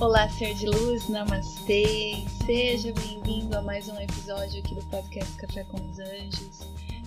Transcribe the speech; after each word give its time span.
Olá, 0.00 0.30
ser 0.30 0.54
de 0.54 0.64
luz, 0.64 1.10
namastê! 1.10 2.14
Seja 2.46 2.90
bem-vindo 2.90 3.54
a 3.54 3.60
mais 3.60 3.86
um 3.86 4.00
episódio 4.00 4.58
aqui 4.58 4.74
do 4.74 4.88
podcast 4.88 5.36
Café 5.36 5.62
com 5.64 5.76
os 5.76 5.98
Anjos. 5.98 6.60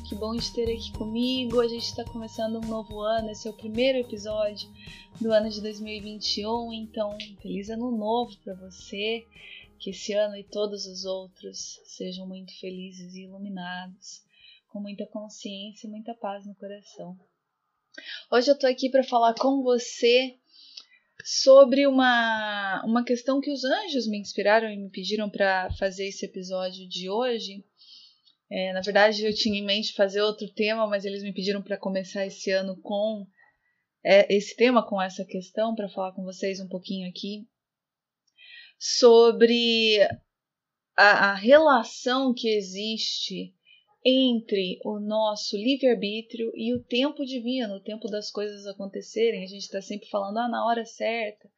Que 0.07 0.13
bom 0.13 0.35
de 0.35 0.53
ter 0.53 0.71
aqui 0.71 0.91
comigo. 0.91 1.59
A 1.59 1.67
gente 1.67 1.85
está 1.85 2.05
começando 2.05 2.57
um 2.57 2.69
novo 2.69 2.99
ano, 2.99 3.31
esse 3.31 3.47
é 3.47 3.49
o 3.51 3.55
primeiro 3.55 3.97
episódio 3.97 4.69
do 5.19 5.31
ano 5.31 5.49
de 5.49 5.59
2021. 5.59 6.71
Então, 6.71 7.17
feliz 7.41 7.71
ano 7.71 7.89
novo 7.89 8.37
para 8.43 8.53
você. 8.53 9.25
Que 9.79 9.89
esse 9.89 10.13
ano 10.13 10.37
e 10.37 10.43
todos 10.43 10.85
os 10.85 11.03
outros 11.03 11.81
sejam 11.85 12.27
muito 12.27 12.55
felizes 12.59 13.15
e 13.15 13.23
iluminados, 13.23 14.21
com 14.67 14.79
muita 14.79 15.07
consciência 15.07 15.87
e 15.87 15.89
muita 15.89 16.13
paz 16.13 16.45
no 16.45 16.53
coração. 16.53 17.17
Hoje 18.31 18.51
eu 18.51 18.57
tô 18.57 18.67
aqui 18.67 18.87
para 18.87 19.03
falar 19.03 19.33
com 19.33 19.63
você 19.63 20.37
sobre 21.23 21.87
uma, 21.87 22.83
uma 22.85 23.03
questão 23.03 23.39
que 23.39 23.51
os 23.51 23.63
anjos 23.63 24.07
me 24.07 24.17
inspiraram 24.17 24.69
e 24.69 24.77
me 24.77 24.89
pediram 24.89 25.29
para 25.29 25.71
fazer 25.73 26.07
esse 26.07 26.25
episódio 26.25 26.87
de 26.87 27.09
hoje. 27.09 27.63
É, 28.51 28.73
na 28.73 28.81
verdade, 28.81 29.25
eu 29.25 29.33
tinha 29.33 29.59
em 29.59 29.65
mente 29.65 29.93
fazer 29.93 30.21
outro 30.21 30.47
tema, 30.53 30.87
mas 30.87 31.05
eles 31.05 31.23
me 31.23 31.33
pediram 31.33 31.61
para 31.61 31.77
começar 31.77 32.25
esse 32.25 32.51
ano 32.51 32.79
com 32.81 33.25
é, 34.03 34.33
esse 34.33 34.55
tema, 34.55 34.87
com 34.87 35.01
essa 35.01 35.23
questão, 35.23 35.73
para 35.75 35.89
falar 35.89 36.11
com 36.11 36.23
vocês 36.23 36.59
um 36.59 36.67
pouquinho 36.67 37.09
aqui 37.09 37.47
sobre 38.77 40.01
a, 40.97 41.31
a 41.31 41.33
relação 41.35 42.33
que 42.33 42.49
existe 42.49 43.55
entre 44.05 44.79
o 44.83 44.99
nosso 44.99 45.55
livre-arbítrio 45.55 46.51
e 46.55 46.73
o 46.73 46.83
tempo 46.83 47.25
divino, 47.25 47.75
o 47.75 47.83
tempo 47.83 48.09
das 48.09 48.29
coisas 48.29 48.65
acontecerem. 48.67 49.43
A 49.43 49.47
gente 49.47 49.61
está 49.61 49.81
sempre 49.81 50.09
falando, 50.09 50.37
ah, 50.39 50.49
na 50.49 50.65
hora 50.65 50.85
certa, 50.85 51.49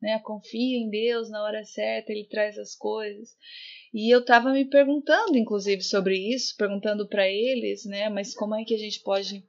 né? 0.00 0.18
Confia 0.20 0.78
em 0.78 0.88
Deus, 0.88 1.28
na 1.28 1.42
hora 1.42 1.62
certa 1.64 2.10
Ele 2.10 2.24
traz 2.24 2.58
as 2.58 2.74
coisas. 2.74 3.36
E 3.92 4.08
eu 4.08 4.20
estava 4.20 4.52
me 4.52 4.64
perguntando, 4.64 5.36
inclusive, 5.36 5.82
sobre 5.82 6.16
isso, 6.16 6.56
perguntando 6.56 7.06
para 7.06 7.28
eles, 7.28 7.84
né? 7.84 8.08
Mas 8.08 8.34
como 8.34 8.54
é 8.54 8.64
que 8.64 8.74
a 8.74 8.78
gente 8.78 9.00
pode 9.00 9.44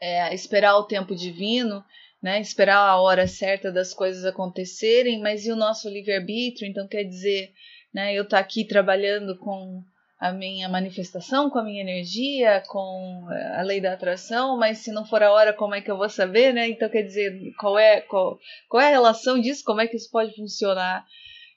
é, 0.00 0.34
esperar 0.34 0.76
o 0.76 0.86
tempo 0.86 1.14
divino, 1.14 1.84
né? 2.20 2.40
Esperar 2.40 2.78
a 2.78 3.00
hora 3.00 3.28
certa 3.28 3.70
das 3.70 3.94
coisas 3.94 4.24
acontecerem, 4.24 5.20
mas 5.20 5.46
e 5.46 5.52
o 5.52 5.56
nosso 5.56 5.88
livre-arbítrio? 5.88 6.68
Então, 6.68 6.88
quer 6.88 7.04
dizer, 7.04 7.52
né? 7.92 8.12
Eu 8.12 8.24
estar 8.24 8.38
tá 8.38 8.42
aqui 8.42 8.64
trabalhando 8.64 9.38
com 9.38 9.84
a 10.24 10.32
minha 10.32 10.70
manifestação, 10.70 11.50
com 11.50 11.58
a 11.58 11.62
minha 11.62 11.82
energia, 11.82 12.62
com 12.66 13.28
eh, 13.30 13.58
a 13.58 13.60
lei 13.60 13.78
da 13.78 13.92
atração, 13.92 14.58
mas 14.58 14.78
se 14.78 14.90
não 14.90 15.04
for 15.04 15.22
a 15.22 15.30
hora, 15.30 15.52
como 15.52 15.74
é 15.74 15.82
que 15.82 15.90
eu 15.90 15.98
vou 15.98 16.08
saber, 16.08 16.54
né? 16.54 16.66
Então, 16.66 16.88
quer 16.88 17.02
dizer, 17.02 17.52
qual 17.60 17.78
é, 17.78 18.00
qual, 18.00 18.38
qual 18.66 18.82
é 18.82 18.86
a 18.86 18.90
relação 18.90 19.38
disso? 19.38 19.62
Como 19.62 19.82
é 19.82 19.86
que 19.86 19.96
isso 19.96 20.10
pode 20.10 20.34
funcionar? 20.34 21.04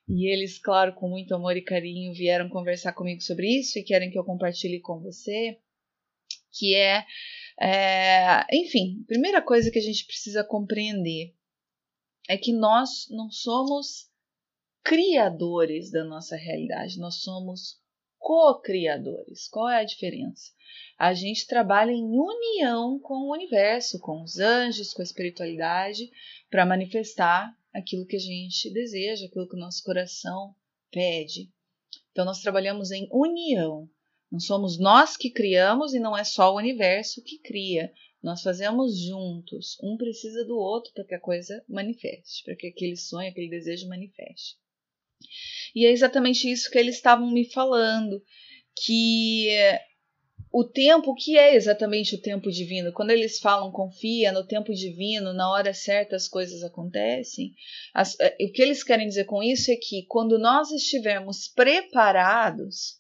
E 0.09 0.29
eles, 0.29 0.59
claro, 0.59 0.93
com 0.95 1.07
muito 1.07 1.33
amor 1.33 1.55
e 1.55 1.61
carinho, 1.61 2.13
vieram 2.13 2.49
conversar 2.49 2.91
comigo 2.91 3.21
sobre 3.21 3.47
isso 3.57 3.79
e 3.79 3.83
querem 3.83 4.11
que 4.11 4.19
eu 4.19 4.25
compartilhe 4.25 4.81
com 4.81 4.99
você, 4.99 5.57
que 6.51 6.75
é, 6.75 7.05
é 7.61 8.45
enfim, 8.51 9.01
primeira 9.07 9.41
coisa 9.41 9.71
que 9.71 9.79
a 9.79 9.81
gente 9.81 10.05
precisa 10.05 10.43
compreender 10.43 11.33
é 12.27 12.37
que 12.37 12.51
nós 12.51 13.07
não 13.11 13.31
somos 13.31 14.11
criadores 14.83 15.89
da 15.89 16.03
nossa 16.03 16.35
realidade, 16.35 16.99
nós 16.99 17.21
somos 17.21 17.86
co-criadores. 18.27 19.47
Qual 19.47 19.69
é 19.69 19.79
a 19.79 19.85
diferença? 19.85 20.51
A 20.99 21.13
gente 21.13 21.47
trabalha 21.47 21.91
em 21.91 22.03
união 22.03 22.99
com 22.99 23.13
o 23.13 23.31
universo, 23.31 24.01
com 24.01 24.21
os 24.21 24.37
anjos, 24.37 24.93
com 24.93 25.01
a 25.01 25.05
espiritualidade, 25.05 26.11
para 26.49 26.65
manifestar 26.65 27.57
aquilo 27.73 28.05
que 28.05 28.17
a 28.17 28.19
gente 28.19 28.69
deseja, 28.73 29.25
aquilo 29.25 29.47
que 29.47 29.55
o 29.55 29.59
nosso 29.59 29.81
coração 29.81 30.53
pede. 30.91 31.49
Então, 32.11 32.25
nós 32.25 32.41
trabalhamos 32.41 32.91
em 32.91 33.07
união. 33.13 33.89
Não 34.29 34.41
somos 34.41 34.77
nós 34.77 35.15
que 35.15 35.29
criamos 35.29 35.93
e 35.93 35.99
não 35.99 36.17
é 36.17 36.25
só 36.25 36.51
o 36.51 36.57
universo 36.57 37.23
que 37.23 37.39
cria. 37.39 37.93
Nós 38.21 38.41
fazemos 38.41 38.99
juntos. 38.99 39.77
Um 39.81 39.95
precisa 39.95 40.43
do 40.43 40.57
outro 40.57 40.91
para 40.91 41.05
que 41.05 41.15
a 41.15 41.19
coisa 41.21 41.63
manifeste, 41.65 42.43
para 42.43 42.57
que 42.57 42.67
aquele 42.67 42.97
sonho, 42.97 43.29
aquele 43.29 43.49
desejo 43.49 43.87
manifeste. 43.87 44.57
E 45.75 45.85
é 45.85 45.91
exatamente 45.91 46.49
isso 46.51 46.69
que 46.69 46.77
eles 46.77 46.95
estavam 46.95 47.31
me 47.31 47.49
falando, 47.51 48.21
que 48.75 49.49
o 50.51 50.63
tempo, 50.63 51.13
que 51.13 51.37
é 51.37 51.55
exatamente 51.55 52.15
o 52.15 52.21
tempo 52.21 52.49
divino? 52.49 52.91
Quando 52.93 53.11
eles 53.11 53.39
falam 53.39 53.71
confia 53.71 54.31
no 54.31 54.45
tempo 54.45 54.73
divino, 54.73 55.33
na 55.33 55.51
hora 55.51 55.73
certa 55.73 56.15
as 56.15 56.27
coisas 56.27 56.63
acontecem, 56.63 57.53
as, 57.93 58.19
é, 58.19 58.35
o 58.41 58.51
que 58.51 58.61
eles 58.61 58.83
querem 58.83 59.07
dizer 59.07 59.25
com 59.25 59.43
isso 59.43 59.71
é 59.71 59.75
que 59.75 60.05
quando 60.07 60.39
nós 60.39 60.71
estivermos 60.71 61.47
preparados, 61.47 62.97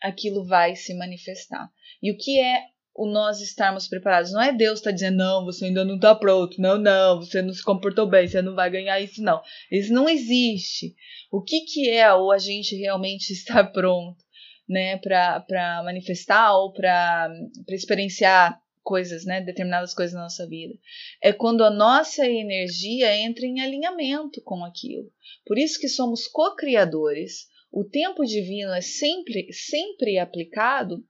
aquilo 0.00 0.44
vai 0.44 0.74
se 0.74 0.94
manifestar. 0.94 1.70
E 2.02 2.10
o 2.10 2.16
que 2.16 2.40
é 2.40 2.71
o 2.94 3.06
nós 3.06 3.40
estarmos 3.40 3.88
preparados? 3.88 4.32
Não 4.32 4.42
é 4.42 4.52
Deus 4.52 4.78
está 4.78 4.90
dizendo, 4.90 5.16
não, 5.16 5.44
você 5.44 5.66
ainda 5.66 5.84
não 5.84 5.96
está 5.96 6.14
pronto, 6.14 6.60
não, 6.60 6.78
não, 6.78 7.20
você 7.20 7.42
não 7.42 7.52
se 7.52 7.64
comportou 7.64 8.06
bem, 8.06 8.26
você 8.26 8.42
não 8.42 8.54
vai 8.54 8.70
ganhar 8.70 9.00
isso, 9.00 9.22
não. 9.22 9.40
Isso 9.70 9.92
não 9.92 10.08
existe 10.08 10.94
o 11.32 11.42
que, 11.42 11.60
que 11.60 11.88
é 11.88 12.14
o 12.14 12.30
a 12.30 12.38
gente 12.38 12.76
realmente 12.76 13.32
estar 13.32 13.64
pronto 13.72 14.22
né, 14.68 14.98
para 14.98 15.82
manifestar 15.82 16.54
ou 16.54 16.72
para 16.72 17.32
experienciar 17.70 18.60
coisas, 18.82 19.24
né, 19.24 19.40
determinadas 19.40 19.94
coisas 19.94 20.14
na 20.14 20.22
nossa 20.22 20.46
vida. 20.46 20.74
É 21.22 21.32
quando 21.32 21.64
a 21.64 21.70
nossa 21.70 22.26
energia 22.26 23.16
entra 23.16 23.46
em 23.46 23.60
alinhamento 23.60 24.42
com 24.42 24.64
aquilo. 24.64 25.10
Por 25.46 25.56
isso 25.56 25.80
que 25.80 25.88
somos 25.88 26.26
co-criadores. 26.26 27.46
O 27.70 27.84
tempo 27.84 28.24
divino 28.24 28.72
é 28.72 28.80
sempre, 28.80 29.50
sempre 29.52 30.18
aplicado. 30.18 31.02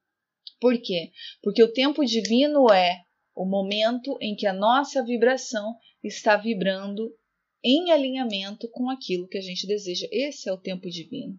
Por 0.63 0.81
quê? 0.81 1.11
Porque 1.43 1.61
o 1.61 1.73
tempo 1.73 2.05
divino 2.05 2.73
é 2.73 3.01
o 3.35 3.45
momento 3.45 4.17
em 4.21 4.37
que 4.37 4.47
a 4.47 4.53
nossa 4.53 5.05
vibração 5.05 5.75
está 6.05 6.37
vibrando 6.37 7.13
em 7.65 7.91
alinhamento 7.91 8.71
com 8.71 8.89
aquilo 8.89 9.27
que 9.27 9.39
a 9.39 9.41
gente 9.41 9.67
deseja. 9.67 10.07
Esse 10.13 10.49
é 10.49 10.53
o 10.53 10.57
tempo 10.57 10.89
divino. 10.89 11.37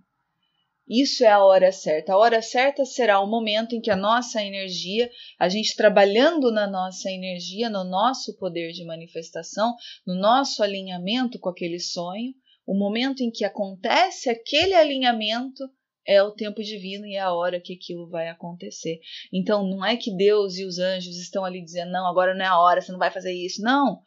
Isso 0.85 1.23
é 1.23 1.29
a 1.29 1.41
hora 1.41 1.71
certa. 1.71 2.11
A 2.11 2.17
hora 2.17 2.41
certa 2.41 2.83
será 2.83 3.21
o 3.21 3.29
momento 3.29 3.73
em 3.73 3.79
que 3.79 3.89
a 3.89 3.95
nossa 3.95 4.43
energia, 4.43 5.09
a 5.39 5.47
gente 5.47 5.73
trabalhando 5.77 6.51
na 6.51 6.67
nossa 6.67 7.09
energia, 7.09 7.69
no 7.69 7.85
nosso 7.85 8.37
poder 8.37 8.73
de 8.73 8.83
manifestação, 8.83 9.73
no 10.05 10.15
nosso 10.15 10.61
alinhamento 10.61 11.39
com 11.39 11.47
aquele 11.47 11.79
sonho, 11.79 12.33
o 12.67 12.77
momento 12.77 13.23
em 13.23 13.31
que 13.31 13.45
acontece 13.45 14.29
aquele 14.29 14.73
alinhamento 14.73 15.63
é 16.05 16.21
o 16.21 16.31
tempo 16.31 16.61
divino 16.61 17.05
e 17.05 17.15
é 17.15 17.19
a 17.19 17.33
hora 17.33 17.59
que 17.59 17.73
aquilo 17.73 18.07
vai 18.07 18.29
acontecer. 18.29 18.99
Então 19.31 19.67
não 19.67 19.85
é 19.85 19.95
que 19.97 20.15
Deus 20.15 20.57
e 20.57 20.65
os 20.65 20.79
anjos 20.79 21.17
estão 21.17 21.45
ali 21.45 21.63
dizendo, 21.63 21.91
não, 21.91 22.07
agora 22.07 22.33
não 22.33 22.43
é 22.43 22.47
a 22.47 22.59
hora, 22.59 22.81
você 22.81 22.91
não 22.91 22.99
vai 22.99 23.11
fazer 23.11 23.33
isso. 23.33 23.61
Não. 23.61 24.01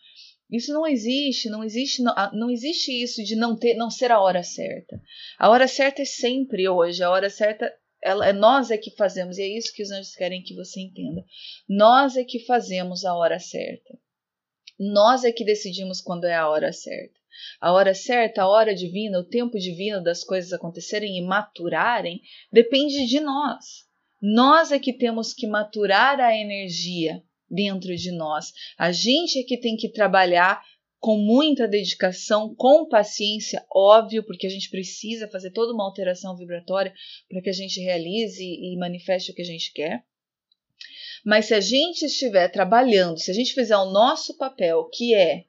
Isso 0.50 0.72
não 0.72 0.86
existe, 0.86 1.48
não 1.48 1.64
existe, 1.64 2.02
não, 2.02 2.14
não, 2.32 2.50
existe 2.50 2.92
isso 2.92 3.22
de 3.24 3.34
não 3.34 3.56
ter, 3.56 3.74
não 3.74 3.90
ser 3.90 4.12
a 4.12 4.20
hora 4.20 4.44
certa. 4.44 5.00
A 5.38 5.50
hora 5.50 5.66
certa 5.66 6.02
é 6.02 6.04
sempre 6.04 6.68
hoje. 6.68 7.02
A 7.02 7.10
hora 7.10 7.28
certa 7.28 7.72
ela, 8.02 8.28
é 8.28 8.32
nós 8.32 8.70
é 8.70 8.78
que 8.78 8.94
fazemos 8.94 9.38
e 9.38 9.42
é 9.42 9.58
isso 9.58 9.72
que 9.72 9.82
os 9.82 9.90
anjos 9.90 10.14
querem 10.14 10.42
que 10.42 10.54
você 10.54 10.80
entenda. 10.80 11.24
Nós 11.68 12.16
é 12.16 12.22
que 12.22 12.38
fazemos 12.38 13.04
a 13.04 13.16
hora 13.16 13.40
certa. 13.40 13.98
Nós 14.78 15.24
é 15.24 15.32
que 15.32 15.44
decidimos 15.44 16.00
quando 16.00 16.24
é 16.24 16.34
a 16.34 16.48
hora 16.48 16.72
certa. 16.72 17.18
A 17.60 17.72
hora 17.72 17.94
certa, 17.94 18.42
a 18.42 18.48
hora 18.48 18.74
divina, 18.74 19.18
o 19.18 19.24
tempo 19.24 19.58
divino 19.58 20.02
das 20.02 20.24
coisas 20.24 20.52
acontecerem 20.52 21.18
e 21.18 21.22
maturarem 21.22 22.20
depende 22.52 23.06
de 23.06 23.20
nós. 23.20 23.86
Nós 24.20 24.72
é 24.72 24.78
que 24.78 24.92
temos 24.92 25.34
que 25.34 25.46
maturar 25.46 26.18
a 26.20 26.34
energia 26.34 27.22
dentro 27.50 27.94
de 27.94 28.10
nós. 28.10 28.52
A 28.78 28.90
gente 28.90 29.38
é 29.38 29.42
que 29.42 29.58
tem 29.58 29.76
que 29.76 29.90
trabalhar 29.90 30.62
com 30.98 31.18
muita 31.18 31.68
dedicação, 31.68 32.54
com 32.54 32.88
paciência, 32.88 33.64
óbvio, 33.72 34.24
porque 34.24 34.46
a 34.46 34.50
gente 34.50 34.70
precisa 34.70 35.28
fazer 35.28 35.52
toda 35.52 35.72
uma 35.72 35.84
alteração 35.84 36.36
vibratória 36.36 36.92
para 37.28 37.40
que 37.40 37.50
a 37.50 37.52
gente 37.52 37.80
realize 37.80 38.42
e 38.42 38.76
manifeste 38.76 39.30
o 39.30 39.34
que 39.34 39.42
a 39.42 39.46
gente 39.46 39.72
quer. 39.72 40.04
Mas 41.24 41.46
se 41.46 41.54
a 41.54 41.60
gente 41.60 42.04
estiver 42.04 42.48
trabalhando, 42.48 43.18
se 43.18 43.30
a 43.30 43.34
gente 43.34 43.54
fizer 43.54 43.76
o 43.76 43.90
nosso 43.90 44.36
papel, 44.36 44.88
que 44.92 45.14
é 45.14 45.44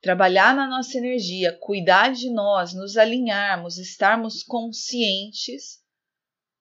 trabalhar 0.00 0.54
na 0.54 0.68
nossa 0.68 0.96
energia, 0.96 1.52
cuidar 1.60 2.12
de 2.12 2.30
nós, 2.30 2.72
nos 2.72 2.96
alinharmos, 2.96 3.78
estarmos 3.78 4.42
conscientes, 4.42 5.82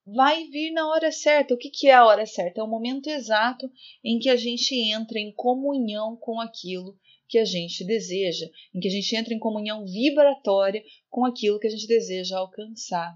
vai 0.05 0.45
vir 0.45 0.71
na 0.71 0.87
hora 0.87 1.11
certa. 1.11 1.53
O 1.53 1.57
que, 1.57 1.69
que 1.69 1.87
é 1.87 1.93
a 1.93 2.05
hora 2.05 2.25
certa? 2.25 2.61
É 2.61 2.63
o 2.63 2.67
momento 2.67 3.07
exato 3.09 3.69
em 4.03 4.17
que 4.19 4.29
a 4.29 4.35
gente 4.35 4.73
entra 4.75 5.19
em 5.19 5.33
comunhão 5.33 6.15
com 6.15 6.39
aquilo 6.39 6.97
que 7.27 7.37
a 7.37 7.45
gente 7.45 7.83
deseja, 7.85 8.47
em 8.73 8.79
que 8.79 8.87
a 8.87 8.91
gente 8.91 9.15
entra 9.15 9.33
em 9.33 9.39
comunhão 9.39 9.85
vibratória 9.85 10.81
com 11.09 11.25
aquilo 11.25 11.59
que 11.59 11.67
a 11.67 11.69
gente 11.69 11.85
deseja 11.85 12.37
alcançar. 12.37 13.13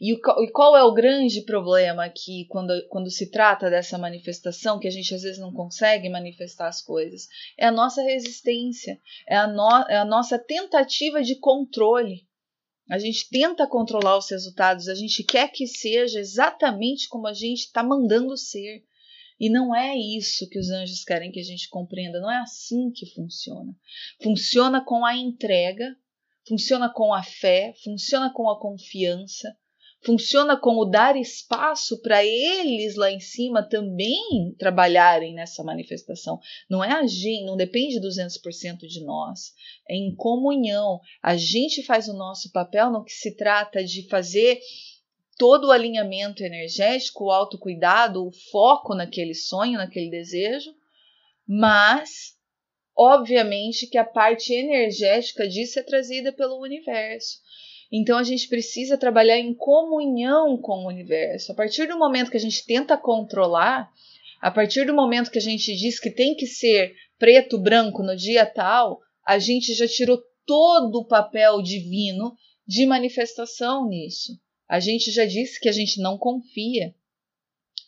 E, 0.00 0.12
o, 0.12 0.18
e 0.42 0.50
qual 0.50 0.76
é 0.76 0.82
o 0.82 0.92
grande 0.92 1.42
problema 1.42 2.04
aqui 2.04 2.46
quando, 2.48 2.72
quando 2.88 3.10
se 3.10 3.30
trata 3.30 3.70
dessa 3.70 3.98
manifestação, 3.98 4.78
que 4.78 4.88
a 4.88 4.90
gente 4.90 5.14
às 5.14 5.22
vezes 5.22 5.38
não 5.38 5.52
consegue 5.52 6.08
manifestar 6.08 6.68
as 6.68 6.82
coisas? 6.82 7.28
É 7.56 7.66
a 7.66 7.72
nossa 7.72 8.02
resistência, 8.02 9.00
é 9.28 9.36
a, 9.36 9.46
no, 9.46 9.86
é 9.88 9.96
a 9.96 10.04
nossa 10.04 10.38
tentativa 10.38 11.22
de 11.22 11.36
controle. 11.36 12.26
A 12.90 12.98
gente 12.98 13.28
tenta 13.28 13.66
controlar 13.66 14.16
os 14.16 14.30
resultados, 14.30 14.88
a 14.88 14.94
gente 14.94 15.22
quer 15.22 15.52
que 15.52 15.66
seja 15.66 16.18
exatamente 16.18 17.08
como 17.08 17.26
a 17.26 17.34
gente 17.34 17.60
está 17.60 17.82
mandando 17.82 18.36
ser. 18.36 18.82
E 19.38 19.48
não 19.48 19.74
é 19.74 19.96
isso 19.96 20.48
que 20.48 20.58
os 20.58 20.68
anjos 20.70 21.04
querem 21.04 21.30
que 21.30 21.38
a 21.38 21.44
gente 21.44 21.68
compreenda, 21.68 22.20
não 22.20 22.30
é 22.30 22.38
assim 22.38 22.90
que 22.90 23.06
funciona. 23.14 23.72
Funciona 24.20 24.84
com 24.84 25.04
a 25.04 25.16
entrega, 25.16 25.94
funciona 26.48 26.92
com 26.92 27.12
a 27.14 27.22
fé, 27.22 27.72
funciona 27.84 28.32
com 28.32 28.48
a 28.50 28.58
confiança, 28.58 29.54
funciona 30.00 30.56
com 30.56 30.76
o 30.76 30.84
dar 30.84 31.16
espaço 31.16 32.00
para 32.00 32.24
eles 32.24 32.94
lá 32.94 33.10
em 33.10 33.20
cima 33.20 33.62
também 33.62 34.54
trabalharem 34.58 35.34
nessa 35.34 35.62
manifestação. 35.64 36.38
Não 36.68 36.82
é 36.82 36.92
a 36.92 37.06
gente, 37.06 37.44
não 37.44 37.56
depende 37.56 38.00
200% 38.00 38.86
de 38.86 39.04
nós. 39.04 39.52
É 39.88 39.94
em 39.94 40.14
comunhão. 40.14 41.00
A 41.22 41.36
gente 41.36 41.82
faz 41.82 42.08
o 42.08 42.14
nosso 42.14 42.52
papel 42.52 42.90
no 42.90 43.04
que 43.04 43.12
se 43.12 43.36
trata 43.36 43.84
de 43.84 44.08
fazer 44.08 44.60
todo 45.38 45.68
o 45.68 45.70
alinhamento 45.70 46.42
energético, 46.42 47.24
o 47.24 47.30
autocuidado, 47.30 48.26
o 48.26 48.32
foco 48.50 48.94
naquele 48.94 49.34
sonho, 49.34 49.78
naquele 49.78 50.10
desejo, 50.10 50.74
mas 51.46 52.36
obviamente 52.96 53.86
que 53.86 53.96
a 53.96 54.04
parte 54.04 54.52
energética 54.52 55.48
disso 55.48 55.78
é 55.78 55.82
trazida 55.84 56.32
pelo 56.32 56.60
universo. 56.60 57.38
Então 57.90 58.18
a 58.18 58.22
gente 58.22 58.48
precisa 58.48 58.98
trabalhar 58.98 59.38
em 59.38 59.54
comunhão 59.54 60.58
com 60.58 60.84
o 60.84 60.88
universo. 60.88 61.52
A 61.52 61.54
partir 61.54 61.86
do 61.86 61.98
momento 61.98 62.30
que 62.30 62.36
a 62.36 62.40
gente 62.40 62.64
tenta 62.66 62.96
controlar, 62.96 63.90
a 64.40 64.50
partir 64.50 64.86
do 64.86 64.94
momento 64.94 65.30
que 65.30 65.38
a 65.38 65.42
gente 65.42 65.74
diz 65.74 65.98
que 65.98 66.10
tem 66.10 66.34
que 66.34 66.46
ser 66.46 66.94
preto, 67.18 67.58
branco 67.58 68.02
no 68.02 68.14
dia 68.14 68.46
tal, 68.46 69.00
a 69.26 69.38
gente 69.38 69.74
já 69.74 69.88
tirou 69.88 70.22
todo 70.46 71.00
o 71.00 71.06
papel 71.06 71.60
divino 71.62 72.36
de 72.66 72.86
manifestação 72.86 73.88
nisso. 73.88 74.38
A 74.68 74.78
gente 74.78 75.10
já 75.10 75.24
disse 75.24 75.58
que 75.58 75.68
a 75.68 75.72
gente 75.72 76.00
não 76.00 76.18
confia, 76.18 76.94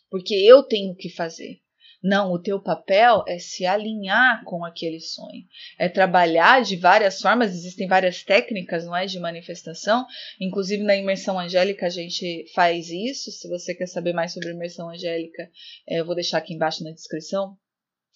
porque 0.09 0.33
eu 0.33 0.63
tenho 0.63 0.95
que 0.95 1.09
fazer. 1.09 1.60
Não, 2.03 2.31
o 2.31 2.39
teu 2.39 2.59
papel 2.59 3.23
é 3.27 3.37
se 3.37 3.65
alinhar 3.65 4.43
com 4.43 4.65
aquele 4.65 4.99
sonho, 4.99 5.45
é 5.77 5.87
trabalhar 5.87 6.63
de 6.63 6.75
várias 6.75 7.21
formas, 7.21 7.51
existem 7.51 7.87
várias 7.87 8.23
técnicas, 8.23 8.85
não 8.85 8.95
é, 8.95 9.05
de 9.05 9.19
manifestação. 9.19 10.07
Inclusive 10.39 10.83
na 10.83 10.95
imersão 10.95 11.39
angélica 11.39 11.85
a 11.85 11.89
gente 11.89 12.45
faz 12.55 12.89
isso. 12.89 13.31
Se 13.31 13.47
você 13.47 13.75
quer 13.75 13.87
saber 13.87 14.13
mais 14.13 14.33
sobre 14.33 14.49
imersão 14.51 14.89
angélica, 14.89 15.49
é, 15.87 15.99
eu 15.99 16.05
vou 16.05 16.15
deixar 16.15 16.39
aqui 16.39 16.53
embaixo 16.53 16.83
na 16.83 16.91
descrição. 16.91 17.55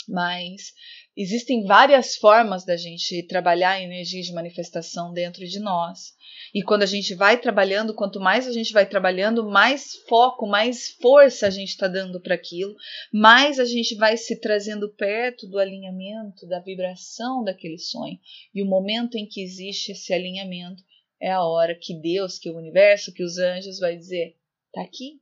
Mas 0.07 0.73
existem 1.15 1.63
várias 1.65 2.15
formas 2.15 2.65
da 2.65 2.77
gente 2.77 3.23
trabalhar 3.23 3.71
a 3.71 3.81
energia 3.81 4.21
de 4.21 4.33
manifestação 4.33 5.11
dentro 5.13 5.45
de 5.45 5.59
nós. 5.59 6.13
E 6.53 6.63
quando 6.63 6.83
a 6.83 6.87
gente 6.87 7.13
vai 7.15 7.39
trabalhando, 7.39 7.93
quanto 7.93 8.19
mais 8.19 8.47
a 8.47 8.51
gente 8.51 8.71
vai 8.71 8.87
trabalhando, 8.87 9.49
mais 9.49 9.95
foco, 10.07 10.47
mais 10.47 10.89
força 11.01 11.47
a 11.47 11.49
gente 11.49 11.69
está 11.69 11.87
dando 11.87 12.21
para 12.21 12.35
aquilo, 12.35 12.75
mais 13.11 13.59
a 13.59 13.65
gente 13.65 13.95
vai 13.95 14.15
se 14.15 14.39
trazendo 14.39 14.89
perto 14.93 15.47
do 15.47 15.59
alinhamento, 15.59 16.47
da 16.47 16.59
vibração 16.59 17.43
daquele 17.43 17.77
sonho. 17.77 18.19
E 18.53 18.61
o 18.61 18.65
momento 18.65 19.15
em 19.15 19.25
que 19.25 19.41
existe 19.41 19.91
esse 19.91 20.13
alinhamento 20.13 20.83
é 21.19 21.31
a 21.31 21.43
hora 21.43 21.75
que 21.75 21.93
Deus, 21.93 22.37
que 22.37 22.49
o 22.49 22.57
universo, 22.57 23.13
que 23.13 23.23
os 23.23 23.37
anjos 23.37 23.79
vai 23.79 23.97
dizer: 23.97 24.37
tá 24.71 24.81
aqui, 24.81 25.21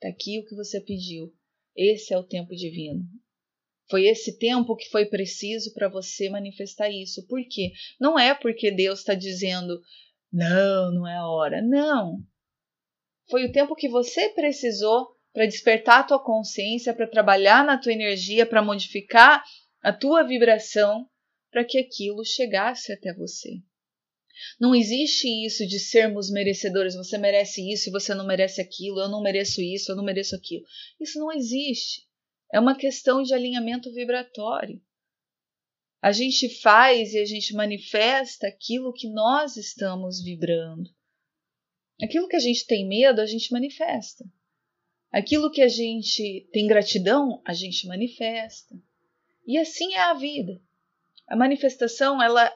tá 0.00 0.08
aqui 0.08 0.38
o 0.38 0.46
que 0.46 0.54
você 0.54 0.80
pediu. 0.80 1.32
Esse 1.76 2.12
é 2.12 2.18
o 2.18 2.24
tempo 2.24 2.54
divino. 2.54 3.04
Foi 3.90 4.06
esse 4.06 4.38
tempo 4.38 4.76
que 4.76 4.88
foi 4.88 5.06
preciso 5.06 5.74
para 5.74 5.88
você 5.88 6.30
manifestar 6.30 6.88
isso. 6.88 7.26
Por 7.26 7.42
quê? 7.48 7.72
Não 8.00 8.18
é 8.18 8.34
porque 8.34 8.70
Deus 8.70 9.00
está 9.00 9.14
dizendo 9.14 9.80
não, 10.32 10.92
não 10.92 11.06
é 11.06 11.16
a 11.16 11.26
hora. 11.26 11.60
Não. 11.60 12.18
Foi 13.28 13.44
o 13.44 13.52
tempo 13.52 13.74
que 13.74 13.88
você 13.88 14.28
precisou 14.30 15.08
para 15.32 15.46
despertar 15.46 16.00
a 16.00 16.04
tua 16.04 16.22
consciência, 16.22 16.94
para 16.94 17.06
trabalhar 17.06 17.64
na 17.64 17.78
tua 17.78 17.92
energia, 17.92 18.46
para 18.46 18.62
modificar 18.62 19.42
a 19.82 19.92
tua 19.92 20.22
vibração, 20.22 21.08
para 21.50 21.64
que 21.64 21.78
aquilo 21.78 22.24
chegasse 22.24 22.92
até 22.92 23.12
você. 23.12 23.50
Não 24.58 24.74
existe 24.74 25.28
isso 25.44 25.66
de 25.66 25.78
sermos 25.78 26.30
merecedores, 26.30 26.94
você 26.94 27.18
merece 27.18 27.60
isso 27.70 27.88
e 27.88 27.92
você 27.92 28.14
não 28.14 28.26
merece 28.26 28.60
aquilo, 28.60 29.00
eu 29.00 29.08
não 29.08 29.22
mereço 29.22 29.60
isso, 29.60 29.92
eu 29.92 29.96
não 29.96 30.04
mereço 30.04 30.34
aquilo. 30.34 30.64
Isso 31.00 31.18
não 31.18 31.30
existe. 31.32 32.08
É 32.52 32.58
uma 32.58 32.76
questão 32.76 33.22
de 33.22 33.32
alinhamento 33.32 33.92
vibratório. 33.92 34.80
A 36.02 36.12
gente 36.12 36.48
faz 36.60 37.12
e 37.12 37.18
a 37.18 37.24
gente 37.24 37.54
manifesta 37.54 38.48
aquilo 38.48 38.92
que 38.92 39.08
nós 39.08 39.56
estamos 39.56 40.22
vibrando. 40.22 40.88
Aquilo 42.02 42.26
que 42.26 42.36
a 42.36 42.40
gente 42.40 42.66
tem 42.66 42.88
medo, 42.88 43.20
a 43.20 43.26
gente 43.26 43.52
manifesta. 43.52 44.24
Aquilo 45.12 45.50
que 45.50 45.60
a 45.60 45.68
gente 45.68 46.48
tem 46.52 46.66
gratidão, 46.66 47.42
a 47.44 47.52
gente 47.52 47.86
manifesta. 47.86 48.74
E 49.46 49.58
assim 49.58 49.92
é 49.94 50.00
a 50.00 50.14
vida. 50.14 50.60
A 51.28 51.36
manifestação, 51.36 52.22
ela 52.22 52.50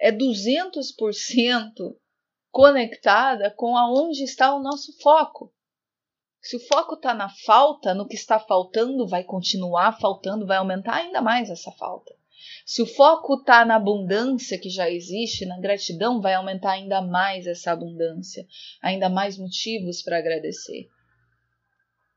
é 0.00 0.10
200% 0.10 1.96
conectada 2.50 3.50
com 3.50 3.76
aonde 3.76 4.24
está 4.24 4.54
o 4.54 4.62
nosso 4.62 4.96
foco. 5.00 5.52
Se 6.40 6.56
o 6.56 6.60
foco 6.60 6.94
está 6.94 7.12
na 7.12 7.28
falta, 7.28 7.94
no 7.94 8.06
que 8.06 8.14
está 8.14 8.38
faltando, 8.38 9.06
vai 9.06 9.24
continuar 9.24 9.98
faltando, 9.98 10.46
vai 10.46 10.56
aumentar 10.58 10.96
ainda 10.96 11.20
mais 11.20 11.50
essa 11.50 11.70
falta. 11.72 12.14
Se 12.64 12.82
o 12.82 12.86
foco 12.86 13.34
está 13.34 13.64
na 13.64 13.76
abundância 13.76 14.58
que 14.58 14.70
já 14.70 14.88
existe, 14.88 15.44
na 15.46 15.58
gratidão, 15.58 16.20
vai 16.20 16.34
aumentar 16.34 16.72
ainda 16.72 17.00
mais 17.00 17.46
essa 17.46 17.72
abundância, 17.72 18.46
ainda 18.80 19.08
mais 19.08 19.36
motivos 19.36 20.02
para 20.02 20.18
agradecer. 20.18 20.88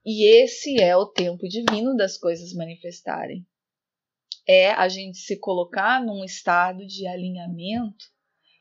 E 0.05 0.25
esse 0.25 0.81
é 0.81 0.95
o 0.95 1.05
tempo 1.05 1.47
divino 1.47 1.95
das 1.95 2.17
coisas 2.17 2.53
manifestarem. 2.53 3.45
É 4.47 4.71
a 4.71 4.89
gente 4.89 5.19
se 5.19 5.39
colocar 5.39 6.03
num 6.03 6.23
estado 6.23 6.85
de 6.85 7.07
alinhamento 7.07 8.05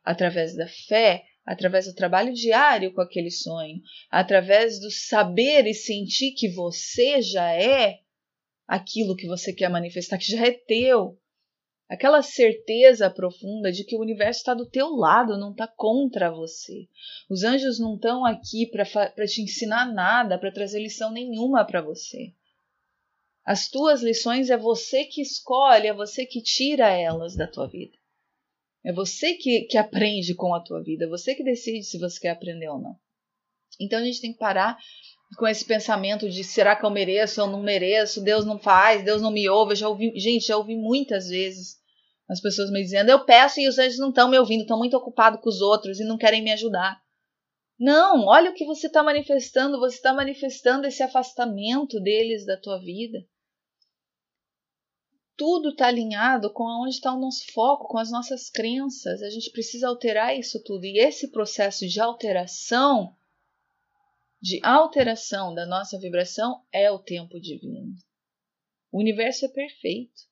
através 0.04 0.54
da 0.54 0.68
fé, 0.68 1.24
através 1.50 1.86
do 1.86 1.94
trabalho 1.94 2.32
diário 2.32 2.94
com 2.94 3.00
aquele 3.00 3.30
sonho, 3.30 3.82
através 4.08 4.78
do 4.78 4.88
saber 4.88 5.66
e 5.66 5.74
sentir 5.74 6.30
que 6.30 6.48
você 6.48 7.20
já 7.20 7.52
é 7.52 7.98
aquilo 8.68 9.16
que 9.16 9.26
você 9.26 9.52
quer 9.52 9.68
manifestar, 9.68 10.16
que 10.16 10.30
já 10.30 10.46
é 10.46 10.52
teu, 10.52 11.18
aquela 11.88 12.22
certeza 12.22 13.10
profunda 13.10 13.72
de 13.72 13.82
que 13.82 13.96
o 13.96 14.00
universo 14.00 14.38
está 14.38 14.54
do 14.54 14.64
teu 14.64 14.90
lado, 14.90 15.36
não 15.36 15.50
está 15.50 15.66
contra 15.66 16.30
você. 16.30 16.86
Os 17.28 17.42
anjos 17.42 17.80
não 17.80 17.96
estão 17.96 18.24
aqui 18.24 18.70
para 18.70 19.26
te 19.26 19.42
ensinar 19.42 19.92
nada, 19.92 20.38
para 20.38 20.52
trazer 20.52 20.80
lição 20.80 21.10
nenhuma 21.10 21.64
para 21.64 21.82
você. 21.82 22.32
As 23.44 23.68
tuas 23.68 24.02
lições 24.02 24.50
é 24.50 24.56
você 24.56 25.04
que 25.04 25.20
escolhe, 25.20 25.88
é 25.88 25.92
você 25.92 26.24
que 26.24 26.40
tira 26.40 26.88
elas 26.90 27.34
da 27.34 27.48
tua 27.48 27.66
vida. 27.66 27.98
É 28.84 28.92
você 28.92 29.34
que, 29.34 29.62
que 29.62 29.76
aprende 29.76 30.34
com 30.34 30.54
a 30.54 30.60
tua 30.60 30.82
vida, 30.82 31.04
é 31.04 31.08
você 31.08 31.34
que 31.34 31.44
decide 31.44 31.84
se 31.84 31.98
você 31.98 32.18
quer 32.18 32.30
aprender 32.30 32.68
ou 32.68 32.80
não. 32.80 32.96
Então 33.78 33.98
a 33.98 34.04
gente 34.04 34.20
tem 34.20 34.32
que 34.32 34.38
parar 34.38 34.76
com 35.36 35.46
esse 35.46 35.64
pensamento 35.64 36.28
de 36.28 36.42
será 36.42 36.74
que 36.74 36.84
eu 36.84 36.90
mereço 36.90 37.40
ou 37.42 37.46
não 37.46 37.62
mereço, 37.62 38.22
Deus 38.22 38.44
não 38.44 38.58
faz, 38.58 39.04
Deus 39.04 39.22
não 39.22 39.30
me 39.30 39.48
ouve. 39.48 39.72
Eu 39.72 39.76
já 39.76 39.88
ouvi, 39.88 40.12
gente, 40.18 40.46
já 40.46 40.56
ouvi 40.56 40.76
muitas 40.76 41.28
vezes 41.28 41.78
as 42.28 42.40
pessoas 42.40 42.70
me 42.70 42.82
dizendo: 42.82 43.10
eu 43.10 43.24
peço 43.24 43.60
e 43.60 43.68
os 43.68 43.78
anjos 43.78 43.98
não 43.98 44.10
estão 44.10 44.30
me 44.30 44.38
ouvindo, 44.38 44.62
estão 44.62 44.78
muito 44.78 44.96
ocupados 44.96 45.40
com 45.40 45.48
os 45.48 45.60
outros 45.60 46.00
e 46.00 46.04
não 46.04 46.16
querem 46.16 46.42
me 46.42 46.52
ajudar. 46.52 47.00
Não, 47.78 48.26
olha 48.26 48.50
o 48.50 48.54
que 48.54 48.66
você 48.66 48.88
está 48.88 49.02
manifestando. 49.02 49.80
Você 49.80 49.96
está 49.96 50.12
manifestando 50.12 50.86
esse 50.86 51.02
afastamento 51.02 51.98
deles 52.00 52.44
da 52.44 52.56
tua 52.56 52.78
vida. 52.78 53.18
Tudo 55.40 55.70
está 55.70 55.86
alinhado 55.86 56.52
com 56.52 56.64
onde 56.64 56.96
está 56.96 57.14
o 57.14 57.18
nosso 57.18 57.50
foco, 57.54 57.88
com 57.88 57.96
as 57.96 58.10
nossas 58.10 58.50
crenças. 58.50 59.22
A 59.22 59.30
gente 59.30 59.50
precisa 59.50 59.88
alterar 59.88 60.38
isso 60.38 60.62
tudo. 60.62 60.84
E 60.84 60.98
esse 60.98 61.28
processo 61.28 61.88
de 61.88 61.98
alteração, 61.98 63.16
de 64.38 64.60
alteração 64.62 65.54
da 65.54 65.64
nossa 65.64 65.98
vibração, 65.98 66.62
é 66.70 66.90
o 66.90 66.98
tempo 66.98 67.40
divino. 67.40 67.94
O 68.92 69.00
universo 69.00 69.46
é 69.46 69.48
perfeito. 69.48 70.28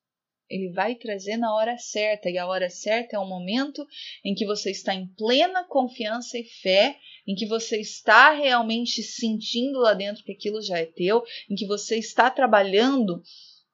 Ele 0.46 0.70
vai 0.74 0.94
trazer 0.94 1.38
na 1.38 1.54
hora 1.54 1.78
certa, 1.78 2.28
e 2.28 2.36
a 2.36 2.46
hora 2.46 2.68
certa 2.68 3.16
é 3.16 3.18
o 3.18 3.26
momento 3.26 3.86
em 4.22 4.34
que 4.34 4.44
você 4.44 4.70
está 4.70 4.94
em 4.94 5.06
plena 5.06 5.64
confiança 5.64 6.36
e 6.36 6.44
fé, 6.44 6.98
em 7.26 7.34
que 7.34 7.46
você 7.46 7.80
está 7.80 8.32
realmente 8.32 9.02
sentindo 9.02 9.78
lá 9.78 9.94
dentro 9.94 10.22
que 10.22 10.32
aquilo 10.32 10.60
já 10.60 10.78
é 10.78 10.84
teu, 10.84 11.24
em 11.48 11.54
que 11.54 11.66
você 11.66 11.96
está 11.96 12.30
trabalhando 12.30 13.22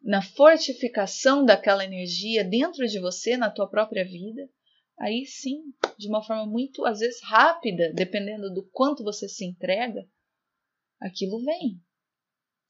na 0.05 0.21
fortificação 0.21 1.43
daquela 1.45 1.83
energia 1.83 2.45
dentro 2.45 2.87
de 2.87 3.01
você, 3.01 3.39
na 3.39 3.51
tua 3.51 3.67
própria 3.67 4.05
vida. 4.05 4.47
Aí 4.99 5.25
sim, 5.25 5.63
de 5.99 6.07
uma 6.09 6.23
forma 6.23 6.47
muito, 6.47 6.85
às 6.85 7.01
vezes, 7.01 7.21
rápida, 7.23 7.91
dependendo 7.93 8.53
do 8.53 8.63
quanto 8.71 9.03
você 9.03 9.27
se 9.29 9.45
entrega, 9.45 10.07
aquilo 11.01 11.43
vem. 11.43 11.81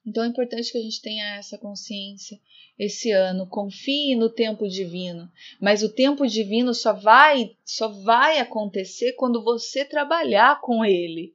Então 0.06 0.22
é 0.22 0.28
importante 0.28 0.70
que 0.70 0.78
a 0.78 0.82
gente 0.82 1.02
tenha 1.02 1.36
essa 1.36 1.58
consciência 1.58 2.38
esse 2.78 3.10
ano. 3.10 3.48
Confie 3.48 4.14
no 4.14 4.30
tempo 4.30 4.68
divino, 4.68 5.30
mas 5.60 5.82
o 5.82 5.92
tempo 5.92 6.26
divino 6.26 6.72
só 6.72 6.92
vai 6.92 7.56
só 7.64 7.88
vai 7.88 8.38
acontecer 8.38 9.14
quando 9.14 9.42
você 9.42 9.84
trabalhar 9.84 10.60
com 10.60 10.84
ele. 10.84 11.34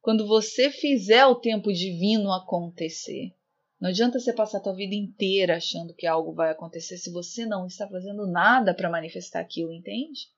Quando 0.00 0.26
você 0.26 0.70
fizer 0.70 1.26
o 1.26 1.34
tempo 1.34 1.72
divino 1.72 2.32
acontecer. 2.32 3.37
Não 3.80 3.90
adianta 3.90 4.18
você 4.18 4.32
passar 4.32 4.58
a 4.58 4.62
tua 4.62 4.74
vida 4.74 4.94
inteira 4.94 5.56
achando 5.56 5.94
que 5.94 6.06
algo 6.06 6.32
vai 6.32 6.50
acontecer 6.50 6.96
se 6.96 7.12
você 7.12 7.46
não 7.46 7.66
está 7.66 7.88
fazendo 7.88 8.26
nada 8.26 8.74
para 8.74 8.90
manifestar 8.90 9.40
aquilo, 9.40 9.72
entende? 9.72 10.28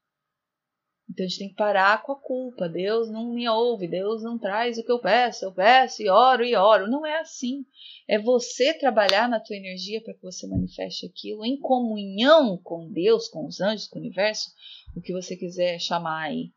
Então 1.08 1.24
a 1.24 1.28
gente 1.28 1.38
tem 1.38 1.48
que 1.48 1.54
parar 1.54 2.02
com 2.02 2.12
a 2.12 2.20
culpa. 2.20 2.68
Deus 2.68 3.10
não 3.10 3.32
me 3.32 3.48
ouve, 3.48 3.88
Deus 3.88 4.22
não 4.22 4.38
traz 4.38 4.78
o 4.78 4.84
que 4.84 4.92
eu 4.92 5.00
peço, 5.00 5.44
eu 5.44 5.52
peço 5.52 6.02
e 6.02 6.08
oro 6.08 6.44
e 6.44 6.54
oro. 6.54 6.88
Não 6.88 7.04
é 7.04 7.18
assim. 7.18 7.64
É 8.06 8.18
você 8.18 8.74
trabalhar 8.74 9.28
na 9.28 9.40
tua 9.40 9.56
energia 9.56 10.02
para 10.02 10.14
que 10.14 10.22
você 10.22 10.46
manifeste 10.46 11.06
aquilo 11.06 11.44
em 11.44 11.58
comunhão 11.58 12.58
com 12.58 12.92
Deus, 12.92 13.26
com 13.26 13.46
os 13.46 13.60
anjos, 13.60 13.88
com 13.88 13.98
o 13.98 14.02
universo, 14.02 14.50
o 14.94 15.00
que 15.00 15.12
você 15.12 15.34
quiser 15.34 15.80
chamar 15.80 16.26
aí. 16.26 16.52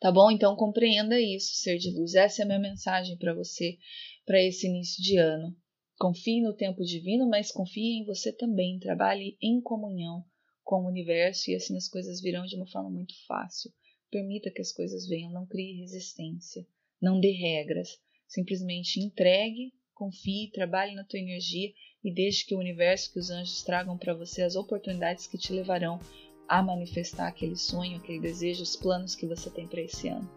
Tá 0.00 0.10
bom? 0.10 0.30
Então 0.30 0.56
compreenda 0.56 1.20
isso, 1.20 1.54
ser 1.54 1.78
de 1.78 1.90
luz. 1.90 2.14
Essa 2.14 2.42
é 2.42 2.44
a 2.44 2.46
minha 2.46 2.58
mensagem 2.58 3.16
para 3.16 3.34
você 3.34 3.76
para 4.24 4.42
esse 4.42 4.66
início 4.66 5.02
de 5.02 5.18
ano. 5.18 5.54
Confie 5.98 6.42
no 6.42 6.54
tempo 6.54 6.84
divino, 6.84 7.28
mas 7.28 7.50
confie 7.50 7.98
em 7.98 8.04
você 8.04 8.32
também. 8.32 8.78
Trabalhe 8.78 9.36
em 9.40 9.60
comunhão 9.60 10.24
com 10.62 10.82
o 10.82 10.88
universo 10.88 11.50
e 11.50 11.54
assim 11.54 11.76
as 11.76 11.88
coisas 11.88 12.20
virão 12.20 12.44
de 12.44 12.56
uma 12.56 12.66
forma 12.66 12.90
muito 12.90 13.14
fácil. 13.26 13.72
Permita 14.10 14.50
que 14.50 14.60
as 14.60 14.72
coisas 14.72 15.06
venham, 15.06 15.32
não 15.32 15.46
crie 15.46 15.80
resistência, 15.80 16.66
não 17.00 17.18
dê 17.18 17.30
regras, 17.32 17.88
simplesmente 18.26 19.00
entregue, 19.00 19.72
confie, 19.94 20.50
trabalhe 20.52 20.94
na 20.94 21.04
tua 21.04 21.18
energia 21.18 21.72
e 22.04 22.12
deixe 22.12 22.44
que 22.44 22.54
o 22.54 22.58
universo, 22.58 23.12
que 23.12 23.18
os 23.18 23.30
anjos 23.30 23.62
tragam 23.62 23.96
para 23.96 24.14
você 24.14 24.42
as 24.42 24.54
oportunidades 24.54 25.26
que 25.26 25.38
te 25.38 25.52
levarão 25.52 25.98
a 26.48 26.62
manifestar 26.62 27.26
aquele 27.26 27.56
sonho, 27.56 27.96
aquele 27.96 28.20
desejo, 28.20 28.62
os 28.62 28.76
planos 28.76 29.14
que 29.14 29.26
você 29.26 29.50
tem 29.50 29.66
para 29.66 29.80
esse 29.80 30.08
ano. 30.08 30.30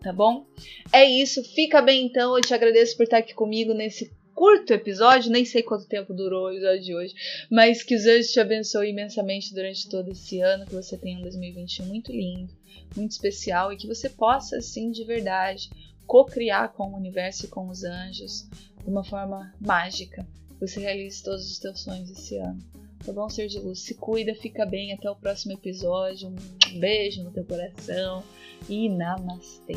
Tá 0.00 0.12
bom? 0.12 0.46
É 0.92 1.04
isso, 1.04 1.42
fica 1.42 1.80
bem 1.80 2.06
então. 2.06 2.36
Eu 2.36 2.42
te 2.42 2.52
agradeço 2.52 2.96
por 2.96 3.04
estar 3.04 3.18
aqui 3.18 3.34
comigo 3.34 3.72
nesse 3.72 4.10
curto 4.42 4.72
episódio, 4.72 5.30
nem 5.30 5.44
sei 5.44 5.62
quanto 5.62 5.86
tempo 5.86 6.12
durou 6.12 6.46
o 6.46 6.50
episódio 6.50 6.82
de 6.82 6.96
hoje, 6.96 7.14
mas 7.48 7.84
que 7.84 7.94
os 7.94 8.04
anjos 8.06 8.32
te 8.32 8.40
abençoe 8.40 8.90
imensamente 8.90 9.54
durante 9.54 9.88
todo 9.88 10.10
esse 10.10 10.40
ano, 10.40 10.66
que 10.66 10.74
você 10.74 10.98
tenha 10.98 11.16
um 11.16 11.22
2021 11.22 11.86
muito 11.86 12.10
lindo, 12.10 12.52
muito 12.96 13.12
especial 13.12 13.72
e 13.72 13.76
que 13.76 13.86
você 13.86 14.10
possa, 14.10 14.56
assim, 14.56 14.90
de 14.90 15.04
verdade, 15.04 15.70
co-criar 16.08 16.70
com 16.70 16.90
o 16.90 16.96
universo 16.96 17.46
e 17.46 17.48
com 17.48 17.68
os 17.68 17.84
anjos 17.84 18.48
de 18.82 18.90
uma 18.90 19.04
forma 19.04 19.54
mágica. 19.60 20.26
Que 20.48 20.66
você 20.66 20.80
realize 20.80 21.22
todos 21.22 21.48
os 21.48 21.60
teus 21.60 21.80
sonhos 21.80 22.10
esse 22.10 22.36
ano. 22.36 22.58
Tá 23.06 23.12
bom, 23.12 23.28
ser 23.28 23.46
de 23.46 23.60
luz? 23.60 23.78
Se 23.78 23.94
cuida, 23.94 24.34
fica 24.34 24.66
bem. 24.66 24.92
Até 24.92 25.08
o 25.08 25.14
próximo 25.14 25.52
episódio. 25.52 26.28
Um 26.28 26.80
beijo 26.80 27.22
no 27.22 27.30
teu 27.30 27.44
coração 27.44 28.24
e 28.68 28.88
namastê. 28.88 29.76